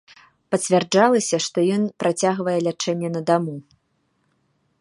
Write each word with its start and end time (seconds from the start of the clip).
Пацвярджалася, 0.53 1.37
што 1.47 1.57
ён 1.75 1.83
працягвае 2.05 2.57
лячэнне 2.69 3.09
на 3.19 3.25
даму. 3.33 3.55